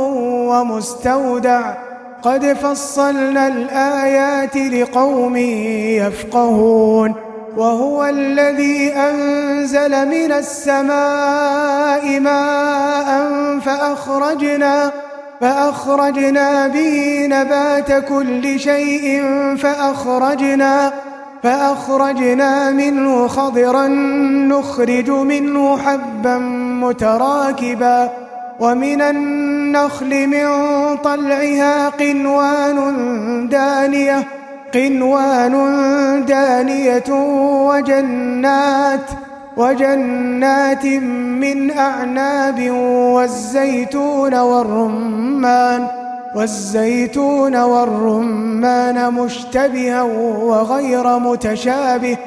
ومستودع. 0.50 1.74
قد 2.24 2.46
فصلنا 2.46 3.48
الآيات 3.48 4.58
لقوم 4.58 5.38
يفقهون 5.98 7.16
وهو 7.58 8.06
الذي 8.06 8.94
أنزل 8.94 10.08
من 10.08 10.32
السماء 10.32 12.20
ماء 12.20 13.30
فأخرجنا 13.60 14.92
فأخرجنا 15.42 16.68
به 16.68 17.28
نبات 17.30 18.06
كل 18.06 18.60
شيء 18.60 19.24
فأخرجنا 19.58 20.94
فأخرجنا 21.44 22.72
منه 22.72 23.28
خضرا 23.28 23.88
نخرج 24.48 25.10
منه 25.10 25.78
حبا 25.78 26.38
متراكبا 26.84 28.29
ومن 28.60 29.02
النخل 29.02 30.28
من 30.28 30.48
طلعها 30.98 31.90
قنوان 31.90 32.80
دانية 33.50 34.24
قنوان 34.74 35.56
دانية 36.26 37.10
وجنات 37.70 39.10
وجنات 39.58 40.86
من 40.86 41.72
أعناب 41.72 42.72
والزيتون 43.16 44.36
والرمان 44.36 45.88
والزيتون 46.36 47.56
والرمان 47.56 49.14
مشتبها 49.14 50.02
وغير 50.42 51.20
متشابه. 51.20 52.18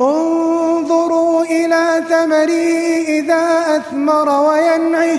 انظروا 0.00 1.44
إلى 1.44 2.04
ثمره 2.08 2.70
إذا 3.08 3.76
أثمر 3.76 4.28
وينعه. 4.48 5.18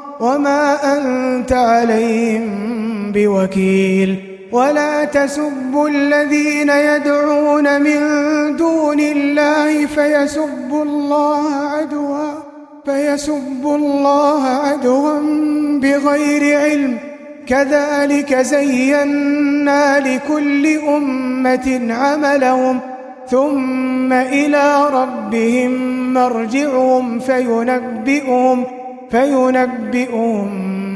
وما 0.21 0.77
أنت 0.97 1.53
عليهم 1.53 2.49
بوكيل 3.11 4.15
ولا 4.51 5.05
تسبوا 5.05 5.89
الذين 5.89 6.69
يدعون 6.69 7.81
من 7.81 7.99
دون 8.55 8.99
الله 8.99 9.85
فيسبوا 9.85 10.83
الله 10.83 11.55
عدوا 11.65 12.31
فيسبوا 12.85 13.75
الله 13.77 14.47
عدوا 14.47 15.19
بغير 15.79 16.59
علم 16.59 16.97
كذلك 17.47 18.35
زينا 18.35 19.99
لكل 19.99 20.77
أمة 20.77 21.93
عملهم 21.93 22.79
ثم 23.29 24.13
إلى 24.13 24.89
ربهم 24.93 25.73
مرجعهم 26.13 27.19
فينبئهم 27.19 28.80
فينبئهم 29.11 30.49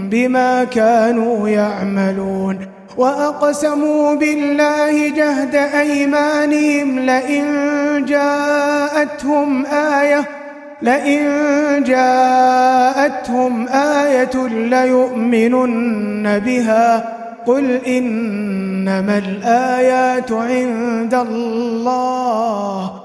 بما 0.09 0.63
كانوا 0.63 1.49
يعملون. 1.49 2.59
وأقسموا 2.97 4.15
بالله 4.15 5.09
جهد 5.09 5.55
أيمانهم 5.55 6.99
لئن 6.99 7.45
جاءتهم 8.05 9.65
آية 9.65 10.25
لئن 10.81 11.27
جاءتهم 11.83 13.67
آية 13.67 14.47
ليؤمنن 14.47 16.39
بها. 16.39 17.15
قل 17.45 17.71
إنما 17.87 19.17
الآيات 19.17 20.31
عند 20.31 21.13
الله. 21.13 23.04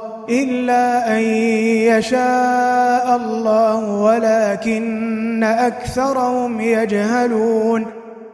إلا 0.31 1.17
أن 1.17 1.21
يشاء 1.91 3.15
الله 3.15 4.01
ولكن 4.01 5.43
أكثرهم 5.43 6.61
يجهلون. 6.61 7.85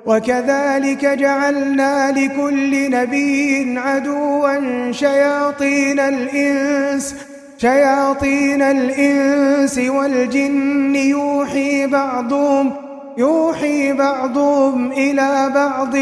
وكذلك 0.06 1.06
جعلنا 1.06 2.12
لكل 2.12 2.92
نبي 2.92 3.80
عدوا 3.80 4.92
شياطين 4.92 6.00
الإنس 6.00 7.16
شياطين 7.58 8.62
الإنس 8.62 9.78
والجن. 9.78 10.96
يوحي 10.96 11.88
بعضهم 11.88 12.72
يوحي 13.18 13.94
بعضهم 13.94 14.92
إلى 14.92 15.52
بعض 15.56 15.98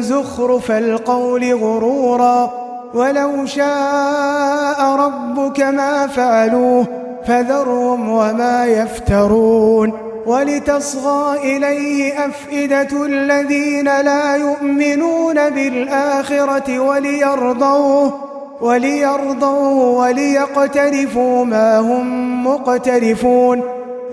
زخرف 0.00 0.70
القول 0.70 1.54
غرورا. 1.54 2.67
ولو 2.94 3.46
شاء 3.46 4.82
ربك 4.82 5.60
ما 5.60 6.06
فعلوه 6.06 6.86
فذرهم 7.26 8.08
وما 8.08 8.66
يفترون 8.66 9.92
ولتصغى 10.26 11.56
إليه 11.56 12.26
أفئدة 12.26 13.04
الذين 13.04 13.84
لا 13.84 14.36
يؤمنون 14.36 15.50
بالآخرة 15.50 16.78
وليرضوه 16.78 18.28
وليرضوه 18.60 19.98
وليقترفوا 19.98 21.44
ما 21.44 21.78
هم 21.78 22.46
مقترفون 22.46 23.62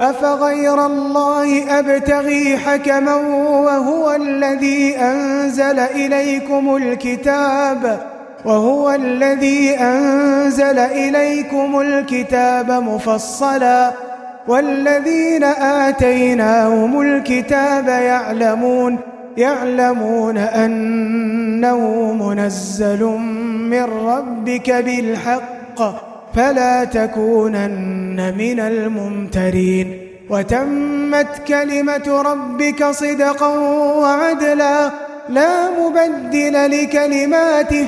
أفغير 0.01 0.85
الله 0.85 1.79
أبتغي 1.79 2.57
حكما 2.57 3.15
وهو 3.65 4.11
الذي 4.11 4.97
أنزل 4.97 5.79
إليكم 5.79 6.75
الكتاب 6.75 8.14
وهو 8.45 8.91
الذي 8.91 9.69
أنزل 9.69 10.79
إليكم 10.79 11.79
الكتاب 11.81 12.71
مفصلا 12.71 13.91
والذين 14.47 15.43
آتيناهم 15.43 17.01
الكتاب 17.01 17.87
يعلمون 17.87 18.97
يعلمون 19.37 20.37
أنه 20.37 21.79
منزل 22.13 23.03
من 23.69 23.83
ربك 23.83 24.71
بالحق 24.71 25.81
فلا 26.35 26.83
تكونن 26.83 28.37
من 28.37 28.59
الممترين 28.59 29.97
وتمت 30.29 31.27
كلمة 31.47 32.21
ربك 32.25 32.85
صدقا 32.85 33.47
وعدلا 33.97 34.91
لا 35.29 35.69
مبدل 35.79 36.71
لكلماته 36.71 37.87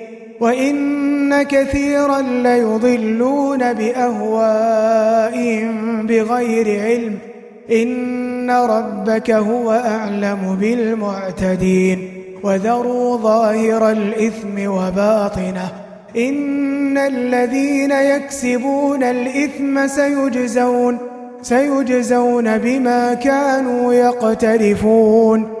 وإن 0.41 1.43
كثيرا 1.43 2.21
ليضلون 2.21 3.73
بأهوائهم 3.73 5.71
بغير 6.07 6.81
علم. 6.81 7.17
إن 7.71 8.51
ربك 8.51 9.31
هو 9.31 9.71
أعلم 9.71 10.57
بالمعتدين. 10.61 11.99
وذروا 12.43 13.17
ظاهر 13.17 13.91
الإثم 13.91 14.71
وباطنه. 14.71 15.71
إن 16.17 16.97
الذين 16.97 17.91
يكسبون 17.91 19.03
الإثم 19.03 19.87
سيجزون 19.87 20.97
سيجزون 21.41 22.57
بما 22.57 23.13
كانوا 23.13 23.93
يقترفون. 23.93 25.60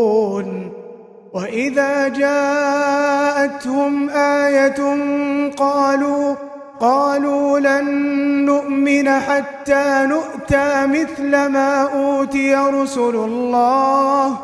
وإذا 1.33 2.07
جاءتهم 2.07 4.09
آية 4.09 4.97
قالوا 5.57 6.35
قالوا 6.79 7.59
لن 7.59 7.85
نؤمن 8.45 9.09
حتى 9.09 10.05
نؤتى 10.05 10.87
مثل 10.87 11.31
ما 11.31 11.81
أوتي 11.81 12.55
رسل 12.55 13.15
الله. 13.15 14.37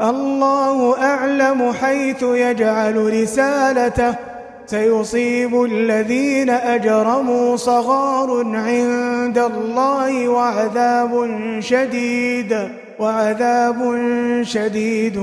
الله 0.00 1.02
أعلم 1.02 1.72
حيث 1.72 2.22
يجعل 2.22 3.22
رسالته. 3.22 4.14
سيصيب 4.66 5.64
الذين 5.64 6.50
أجرموا 6.50 7.56
صغار 7.56 8.56
عند 8.56 9.38
الله 9.38 10.28
وعذاب 10.28 11.30
شديد. 11.60 12.68
وعذاب 13.00 13.78
شديد 14.42 15.18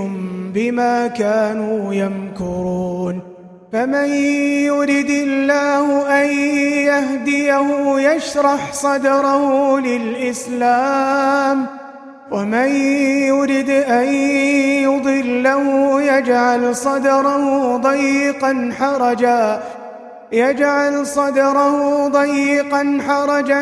بما 0.53 1.07
كانوا 1.07 1.93
يمكرون. 1.93 3.37
فمن 3.73 4.09
يرد 4.69 5.09
الله 5.09 5.85
أن 6.21 6.27
يهديه 6.91 7.99
يشرح 7.99 8.73
صدره 8.73 9.79
للإسلام 9.79 11.65
ومن 12.31 12.69
يرد 13.31 13.69
أن 13.69 14.07
يضله 14.83 16.01
يجعل 16.01 16.75
صدره 16.75 17.77
ضيقا 17.77 18.71
حرجا 18.79 19.59
يجعل 20.31 21.07
صدره 21.07 22.07
ضيقا 22.07 22.99
حرجا 23.07 23.61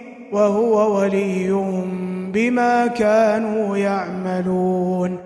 وهو 0.31 0.99
وليهم 0.99 1.87
بما 2.31 2.87
كانوا 2.87 3.77
يعملون. 3.77 5.17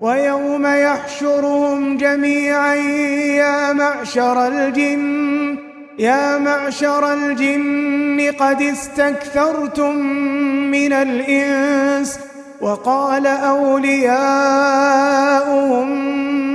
ويوم 0.00 0.66
يحشرهم 0.66 1.96
جميعا 1.96 2.74
يا 2.74 3.72
معشر 3.72 4.46
الجن 4.46 5.58
يا 5.98 6.38
معشر 6.38 7.12
الجن 7.12 8.32
قد 8.38 8.62
استكثرتم 8.62 9.96
من 10.70 10.92
الإنس. 10.92 12.18
وقال 12.60 13.26
أولياؤهم 13.26 14.14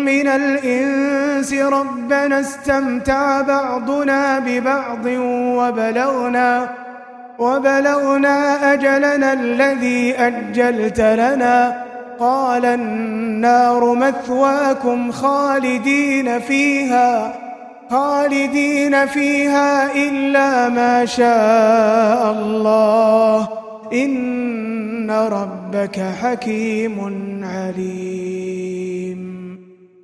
من 0.05 0.28
الإنس 0.28 1.53
ربنا 1.53 2.39
استمتع 2.39 3.41
بعضنا 3.41 4.39
ببعض 4.39 5.05
وبلغنا 5.57 6.70
وبلغنا 7.40 8.74
أجلنا 8.74 9.34
الذي 9.34 10.16
أجلت 10.16 11.00
لنا. 11.00 11.84
قال 12.20 12.66
النار 12.66 13.94
مثواكم 13.96 15.12
خالدين 15.12 16.40
فيها 16.40 17.34
خالدين 17.90 19.06
فيها 19.06 19.96
إلا 19.96 20.70
ما 20.70 21.06
شاء 21.06 22.32
الله. 22.32 23.48
إن 23.94 25.12
ربك 25.12 26.00
حكيم 26.22 27.00
عليم. 27.44 28.49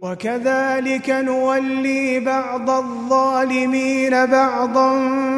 وكذلك 0.06 1.10
نولي 1.10 2.20
بعض 2.20 2.70
الظالمين 2.70 4.26
بعضا 4.26 4.94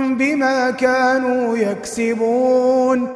بما 0.10 0.72
كانوا 0.72 1.58
يكسبون. 1.58 3.08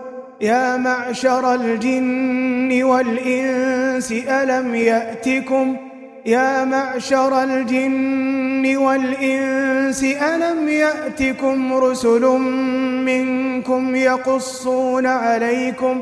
يا 0.42 0.78
معشر 0.78 1.54
الجن 1.54 2.84
والإنس 2.84 4.12
ألم 4.12 4.76
يأتكم؟ 4.76 5.76
يا 6.26 6.66
معشر 6.66 7.44
الجن 7.44 8.78
والإنس 8.78 10.04
ألم 10.04 10.70
يأتكم 10.70 11.74
رسل 11.74 12.26
منكم 13.06 13.96
يقصون 13.96 15.06
عليكم؟ 15.06 16.02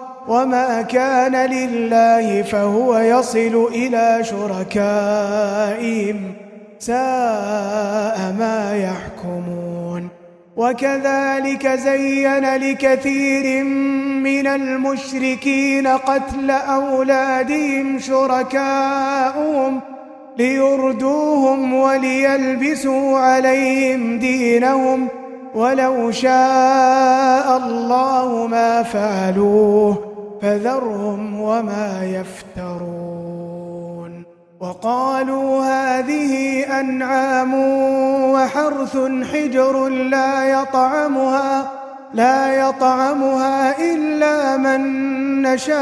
وما 0.27 0.81
كان 0.81 1.35
لله 1.35 2.41
فهو 2.41 2.97
يصل 2.97 3.67
إلى 3.73 4.19
شركائهم 4.23 5.51
ساء 6.79 8.35
ما 8.39 8.75
يحكمون 8.75 10.07
وكذلك 10.57 11.67
زين 11.67 12.55
لكثير 12.55 13.63
من 14.23 14.47
المشركين 14.47 15.87
قتل 15.87 16.51
أولادهم 16.51 17.99
شركاؤهم 17.99 19.79
ليردوهم 20.37 21.73
وليلبسوا 21.73 23.17
عليهم 23.17 24.19
دينهم 24.19 25.07
ولو 25.55 26.11
شاء 26.11 27.57
الله 27.57 28.47
ما 28.47 28.83
فعلوه 28.83 30.10
فذرهم 30.41 31.41
وما 31.41 32.03
يفترون. 32.03 34.23
وقالوا 34.59 35.63
هذه 35.63 36.63
أنعام 36.79 37.53
وحرث 38.33 38.97
حجر 39.33 39.87
لا 39.87 40.45
يطعمها 40.45 41.71
لا 42.13 42.53
يطعمها 42.53 43.79
إلا 43.93 44.57
من 44.57 44.81
نشاء 45.41 45.81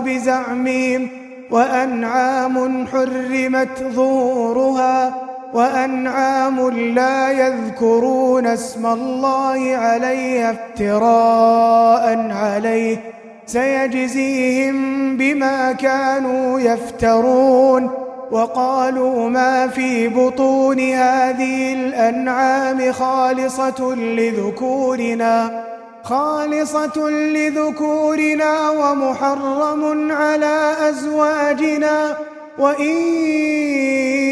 بزعمهم 0.00 1.08
وأنعام 1.50 2.86
حرمت 2.86 3.82
ظهورها. 3.82 5.27
وأنعام 5.54 6.70
لا 6.70 7.30
يذكرون 7.30 8.46
اسم 8.46 8.86
الله 8.86 9.76
عليه 9.76 10.50
افتراء 10.50 12.30
عليه. 12.30 12.96
سيجزيهم 13.46 15.16
بما 15.16 15.72
كانوا 15.72 16.60
يفترون. 16.60 17.90
وقالوا 18.30 19.30
ما 19.30 19.68
في 19.68 20.08
بطون 20.08 20.80
هذه 20.80 21.72
الأنعام 21.72 22.92
خالصة 22.92 23.94
لذكورنا 23.94 25.64
خالصة 26.02 27.10
لذكورنا 27.10 28.70
ومحرم 28.70 30.12
على 30.12 30.72
أزواجنا. 30.88 32.16
وإن 32.58 32.94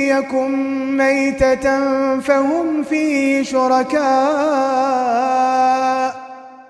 يكن 0.09 0.53
ميتة 0.97 1.81
فهم 2.21 2.83
فيه 2.83 3.43
شركاء 3.43 4.07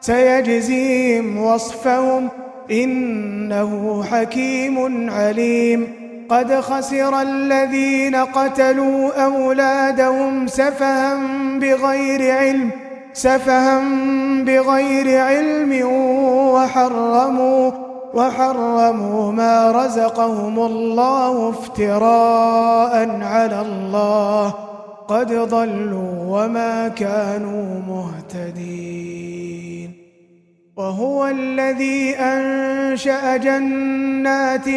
سيجزيهم 0.01 1.39
وصفهم 1.43 2.29
إنه 2.71 4.05
حكيم 4.05 5.11
عليم 5.11 5.89
قد 6.29 6.61
خسر 6.61 7.21
الذين 7.23 8.17
قتلوا 8.17 9.25
أولادهم 9.25 10.47
سفها 10.47 11.15
بغير 11.59 12.37
علم 12.37 12.71
سفها 13.13 13.83
بغير 14.43 15.21
علم 15.21 15.87
وحرموا 16.53 17.86
وحرموا 18.17 19.33
ما 19.33 19.71
رزقهم 19.71 20.59
الله 20.59 21.51
افتراء 21.51 23.23
على 23.23 23.61
الله. 23.61 24.55
قد 25.09 25.33
ضلوا 25.33 26.13
وما 26.29 26.89
كانوا 26.89 27.81
مهتدين. 27.89 29.93
وهو 30.77 31.27
الذي 31.27 32.17
أنشأ 32.17 33.37
جنات 33.37 34.69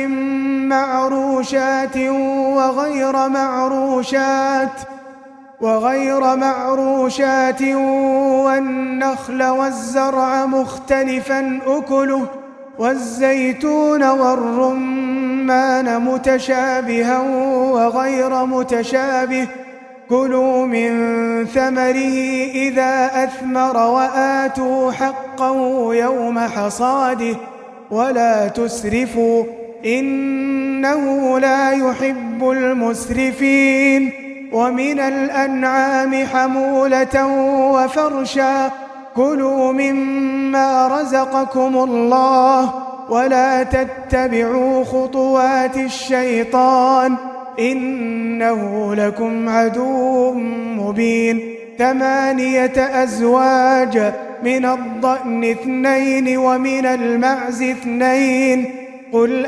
معروشات 0.72 1.98
وغير 2.58 3.30
معروشات 3.30 4.78
وغير 5.62 6.36
معروشات 6.36 7.62
والنخل 8.46 9.44
والزرع 9.44 10.46
مختلفا 10.46 11.60
أكله 11.68 12.39
والزيتون 12.80 14.04
والرمان 14.04 16.02
متشابها 16.02 17.20
وغير 17.74 18.46
متشابه 18.46 19.48
كلوا 20.10 20.66
من 20.66 20.90
ثمره 21.46 22.18
إذا 22.54 23.12
أثمر 23.24 23.78
وآتوا 23.78 24.92
حقا 24.92 25.50
يوم 25.94 26.40
حصاده 26.40 27.36
ولا 27.92 28.48
تسرفوا 28.48 29.44
إنه 29.86 31.40
لا 31.40 31.72
يحب 31.72 32.50
المسرفين 32.50 34.12
ومن 34.52 35.00
الأنعام 35.00 36.26
حمولة 36.26 37.26
وفرشا 37.72 38.72
كلوا 39.16 39.72
مما 39.72 40.29
رزقكم 41.10 41.78
الله 41.78 42.74
ولا 43.10 43.64
تتبعوا 43.64 44.84
خطوات 44.84 45.78
الشيطان 45.78 47.16
إنه 47.60 48.95
لكم 48.95 49.49
عدو 49.49 50.34
مبين 50.78 51.55
ثمانية 51.78 53.03
أزواج 53.03 54.14
من 54.43 54.66
الضأن 54.66 55.43
اثنين 55.43 56.38
ومن 56.38 56.86
المعز 56.86 57.62
اثنين 57.62 58.66
قل 59.14 59.45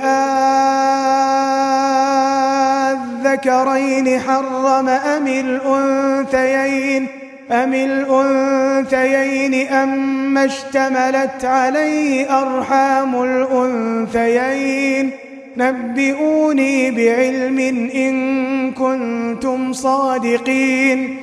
آذكرين 3.28 4.20
حرم 4.20 4.90
أم 4.90 5.28
الأنثيين 5.28 7.21
أم 7.52 7.74
الأنثيين 7.74 9.68
أم 9.68 10.38
اشتملت 10.38 11.46
عليه 11.46 12.40
أرحام 12.42 13.24
الأنثيين؟ 13.24 15.10
نبئوني 15.58 16.92
بعلم 16.92 17.60
إن 17.96 18.72
كنتم 18.72 19.74
صادقين. 19.74 21.18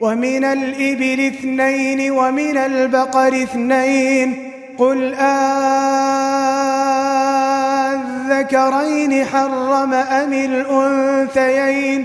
ومن 0.00 0.44
الإبل 0.44 1.26
اثنين 1.26 2.10
ومن 2.10 2.56
البقر 2.56 3.28
اثنين. 3.28 4.52
قل 4.78 5.14
آذكرين 8.34 9.24
حرم 9.24 9.94
أم 9.94 10.32
الأنثيين؟ 10.32 12.04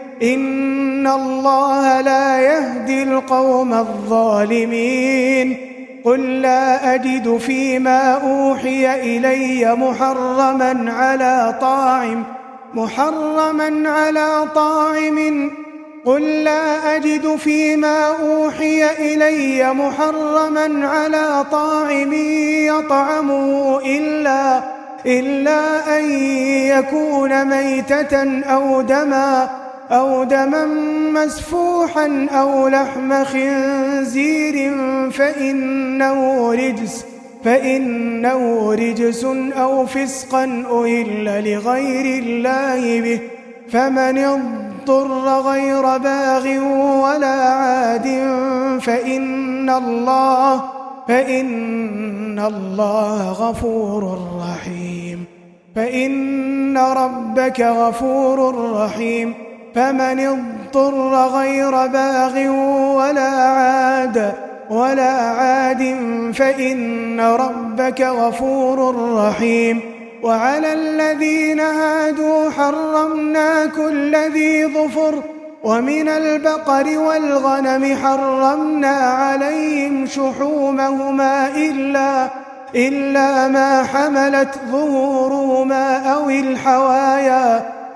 إن 0.23 1.07
الله 1.07 2.01
لا 2.01 2.41
يهدي 2.41 3.03
القوم 3.03 3.73
الظالمين. 3.73 5.57
قل 6.05 6.41
لا 6.41 6.95
أجد 6.95 7.37
فيما 7.37 8.13
أوحي 8.13 9.17
إلي 9.17 9.75
محرما 9.75 10.91
على 10.91 11.55
طاعم 11.61 12.23
محرما 12.73 13.89
على 13.89 14.47
طاعم. 14.55 15.51
قل 16.05 16.43
لا 16.43 16.95
أجد 16.95 17.35
فيما 17.35 18.07
أوحي 18.07 19.13
إلي 19.13 19.73
محرما 19.73 20.87
على 20.87 21.45
طاعم 21.51 22.13
يطعمه 22.67 23.79
إلا 23.79 24.61
إلا 25.05 25.97
أن 25.99 26.09
يكون 26.49 27.45
ميتة 27.45 28.43
أو 28.43 28.81
دما. 28.81 29.60
أو 29.91 30.23
دما 30.23 30.65
مسفوحا 31.13 32.27
أو 32.31 32.67
لحم 32.67 33.23
خنزير 33.23 34.77
فإنه 35.11 36.51
رجس 36.53 37.05
فإنه 37.43 38.73
رجس 38.73 39.25
أو 39.57 39.85
فسقا 39.85 40.43
أهل 40.71 41.53
لغير 41.53 42.23
الله 42.23 43.01
به. 43.01 43.19
فمن 43.71 44.17
اضطر 44.17 45.41
غير 45.41 45.97
باغ 45.97 46.47
ولا 47.03 47.41
عاد 47.41 48.07
فإن 48.81 49.69
الله 49.69 50.63
فإن 51.07 52.39
الله 52.39 53.31
غفور 53.31 54.19
رحيم. 54.41 55.25
فإن 55.75 56.77
ربك 56.77 57.61
غفور 57.61 58.71
رحيم. 58.73 59.50
فمن 59.75 60.19
اضطر 60.19 61.15
غير 61.15 61.71
باغ 61.71 62.49
ولا 62.97 63.29
عاد 63.29 64.33
ولا 64.69 65.11
عاد 65.11 65.95
فإن 66.33 67.19
ربك 67.19 68.01
غفور 68.01 68.95
رحيم 69.15 69.81
وعلى 70.23 70.73
الذين 70.73 71.59
هادوا 71.59 72.49
حرمنا 72.49 73.65
كل 73.65 74.15
ذي 74.15 74.65
ظفر 74.65 75.23
ومن 75.63 76.09
البقر 76.09 76.97
والغنم 76.97 77.97
حرمنا 78.03 78.95
عليهم 78.97 80.05
شحومهما 80.05 81.47
إلا 81.47 82.27
إلا 82.75 83.47
ما 83.47 83.83
حملت 83.83 84.55
ظهورهما 84.71 86.13
أو 86.13 86.29
الحوايا 86.29 87.80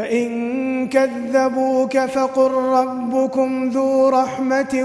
فإن 0.00 0.88
كذبوك 0.88 1.98
فقل 1.98 2.50
ربكم 2.50 3.68
ذو 3.68 4.08
رحمة 4.08 4.84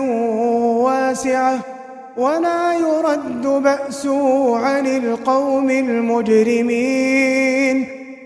واسعة 0.83 1.59
ولا 2.17 2.73
يرد 2.73 3.47
بأسه 3.47 4.57
عن 4.57 4.87
القوم 4.87 5.69
المجرمين. 5.69 6.85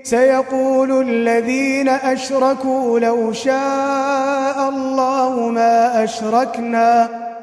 سيقول 0.03 1.01
الذين 1.09 1.89
أشركوا 1.89 2.99
لو 2.99 3.33
شاء 3.33 4.69
الله 4.69 5.49
ما 5.49 6.03
أشركنا. 6.03 7.09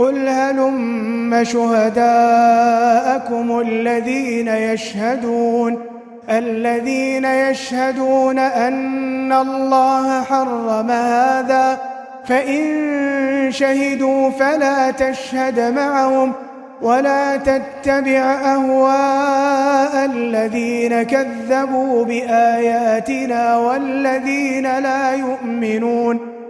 قل 0.00 0.28
هلم 0.28 1.44
شهداءكم 1.44 2.90
الذين 3.60 4.48
يشهدون 4.48 5.78
الذين 6.30 7.24
يشهدون 7.24 8.38
أن 8.38 9.32
الله 9.32 10.22
حرم 10.22 10.90
هذا 10.90 11.78
فإن 12.24 12.66
شهدوا 13.52 14.30
فلا 14.30 14.90
تشهد 14.90 15.60
معهم 15.60 16.32
ولا 16.82 17.36
تتبع 17.36 18.20
أهواء 18.54 20.04
الذين 20.04 21.02
كذبوا 21.02 22.04
بآياتنا 22.04 23.56
والذين 23.56 24.78
لا 24.78 25.14
يؤمنون 25.14 26.39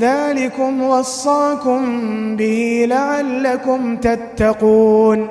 ذلكم 0.00 0.82
وصاكم 0.82 1.80
به 2.36 2.86
لعلكم 2.88 3.96
تتقون. 3.96 5.30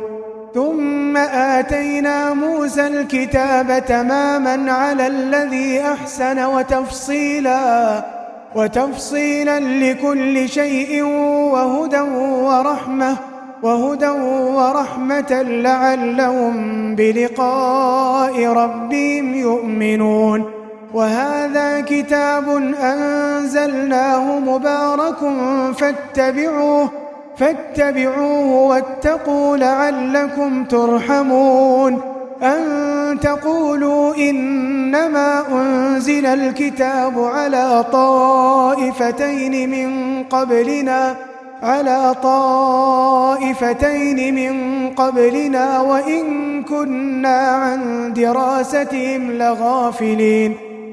ثم 0.54 1.18
آتينا 1.18 2.34
موسى 2.34 2.88
الكتاب 2.88 3.86
تماما 3.86 4.72
على 4.72 5.08
الذي 5.08 5.82
أحسن 5.82 6.46
وتفصيلا 6.46 8.06
وتفصيلا 8.56 9.60
لكل 9.60 10.50
شيء 10.50 11.04
وهدى 11.54 12.00
ورحمة 12.00 13.18
وهدى 13.64 14.10
ورحمة 14.58 15.42
لعلهم 15.42 16.56
بلقاء 16.96 18.46
ربهم 18.46 19.36
يؤمنون. 19.36 20.61
وهذا 20.94 21.82
كتاب 21.82 22.50
أنزلناه 22.82 24.40
مبارك 24.40 25.18
فاتبعوه 25.78 26.90
فاتبعوه 27.38 28.68
واتقوا 28.68 29.58
لعلكم 29.58 30.64
ترحمون. 30.64 32.02
أن 32.44 33.20
تقولوا 33.22 34.16
إنما 34.16 35.44
أنزل 35.52 36.26
الكتاب 36.26 37.24
على 37.24 37.86
طائفتين 37.92 39.70
من 39.70 40.24
قبلنا 40.24 41.16
على 41.64 42.16
طائفتين 42.24 43.56
من 44.36 44.90
قبلنا 44.90 45.82
وإن 45.82 46.24
كنا 46.64 47.38
عن 47.38 48.14
دراستهم 48.14 49.32
لغافلين. 49.32 50.71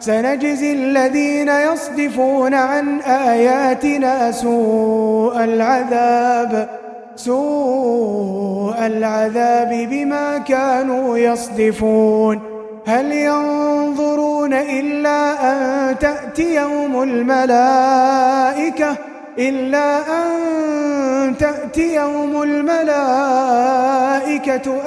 سنجزي 0.00 0.72
الذين 0.72 1.48
يصدفون 1.48 2.54
عن 2.54 3.00
آياتنا 3.00 4.32
سوء 4.32 5.44
العذاب 5.44 6.68
سوء 7.16 8.86
العذاب 8.86 9.88
بما 9.90 10.38
كانوا 10.38 11.18
يصدفون. 11.18 12.40
هل 12.86 13.12
ينظرون 13.12 14.52
إلا 14.52 15.52
أن 15.52 15.98
تأتيهم 15.98 17.02
الملائكة؟ 17.02 18.96
إلا 19.38 19.98
أن 19.98 21.36
تأتيهم 21.38 22.42
الملائكة 22.42 23.30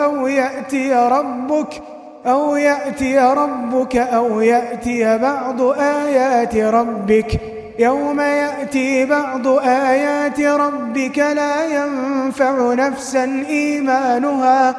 أو 0.03 0.27
يأتي 0.27 0.93
ربك 0.93 1.81
أو 2.25 2.55
يأتي 2.55 3.19
ربك 3.19 3.97
أو 3.97 4.41
يأتي 4.41 5.17
بعض 5.17 5.61
آيات 5.79 6.55
ربك. 6.55 7.39
يوم 7.79 8.19
يأتي 8.21 9.05
بعض 9.05 9.47
آيات 9.47 10.39
ربك 10.39 11.17
لا 11.19 11.65
ينفع 11.65 12.73
نفسا 12.73 13.23
إيمانها 13.49 14.75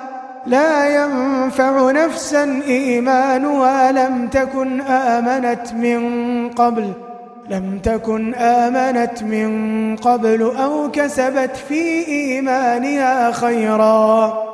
لا 0.46 1.04
ينفع 1.04 1.90
نفسا 1.90 2.62
إيمانها. 2.68 3.92
لم 3.92 4.28
تكن 4.28 4.80
آمنت 4.80 5.72
من 5.72 6.02
قبل 6.48 6.92
لم 7.50 7.78
تكن 7.78 8.34
آمنت 8.34 9.22
من 9.22 9.96
قبل 9.96 10.42
أو 10.42 10.90
كسبت 10.90 11.56
في 11.68 12.08
إيمانها 12.08 13.32
خيرا. 13.32 14.53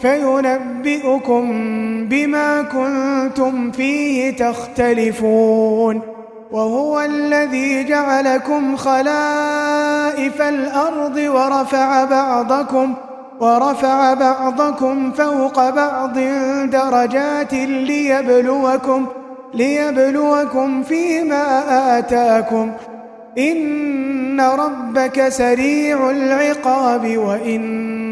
فينبئكم 0.00 1.44
بما 2.08 2.62
كنتم 2.62 3.70
فيه 3.70 4.36
تختلفون 4.36 6.00
وهو 6.50 7.00
الذي 7.00 7.84
جعلكم 7.84 8.76
خلائف 8.76 10.42
الأرض 10.42 11.16
ورفع 11.16 12.04
بعضكم 12.04 12.94
ورفع 13.40 14.14
بعضكم 14.14 15.12
فوق 15.12 15.70
بعض 15.70 16.18
درجات 16.70 17.54
ليبلوكم 17.64 19.06
ليبلوكم 19.54 20.82
فيما 20.82 21.64
آتاكم 21.98 22.72
إن 23.38 24.40
ربك 24.40 25.28
سريع 25.28 26.10
العقاب 26.10 27.16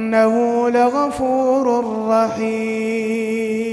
وإنه 0.07 0.69
لغفور 0.71 1.85
رحيم. 2.09 3.67